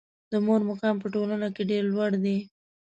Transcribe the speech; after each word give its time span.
د 0.31 0.33
مور 0.45 0.61
مقام 0.69 0.95
په 1.01 1.07
ټولنه 1.13 1.47
کې 1.55 1.63
ډېر 1.71 1.83
لوړ 1.93 2.11
ده. 2.23 2.35